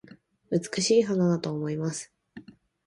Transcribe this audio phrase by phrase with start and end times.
[0.49, 2.11] 美しい花だと思います